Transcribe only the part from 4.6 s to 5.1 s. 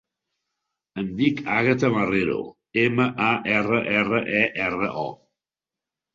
erra, o.